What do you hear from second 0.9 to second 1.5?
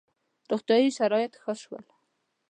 شرایط